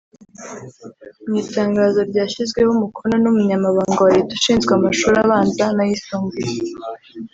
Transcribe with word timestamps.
Mu 1.27 1.35
itangazo 1.43 1.99
ryashyizweho 2.09 2.69
umukono 2.75 3.15
n’Umunyamabanga 3.19 3.99
wa 4.05 4.13
Leta 4.15 4.31
ushinzwe 4.37 4.71
amashuri 4.77 5.17
abanza 5.25 5.65
n’ayisumbuye 5.75 6.51